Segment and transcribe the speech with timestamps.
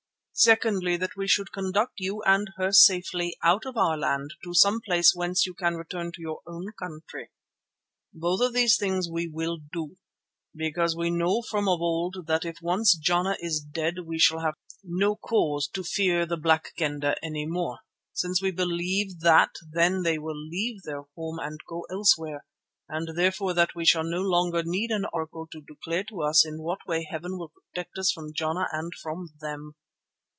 [0.33, 4.79] Secondly, that we should conduct you and her safely out of our land to some
[4.81, 7.29] place whence you can return to your own country.
[8.11, 9.97] Both of these things we will do,
[10.55, 14.55] because we know from of old that if once Jana is dead we shall have
[14.83, 17.77] no cause to fear the Black Kendah any more,
[18.11, 22.45] since we believe that then they will leave their home and go elsewhere,
[22.89, 26.63] and therefore that we shall no longer need an Oracle to declare to us in
[26.63, 29.75] what way Heaven will protect us from Jana and from them.